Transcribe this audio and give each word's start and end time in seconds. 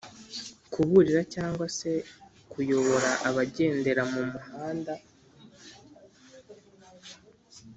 kuburira 0.71 1.21
cyangwa 1.33 1.65
se 1.77 1.91
kuyobora 2.51 3.09
abagendera 3.29 4.01
mu 4.13 4.21
muhanda. 4.31 4.93